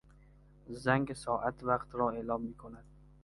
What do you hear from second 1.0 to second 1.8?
ساعت